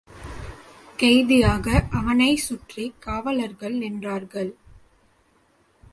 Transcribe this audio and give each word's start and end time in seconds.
கைதியான 0.97 1.87
அவனைச் 1.91 2.37
சுற்றிக் 2.37 3.01
காவலர்கள் 3.01 3.77
நின்றார்கள். 3.77 4.51